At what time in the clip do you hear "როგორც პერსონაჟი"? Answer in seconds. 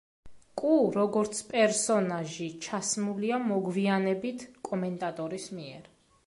0.93-2.47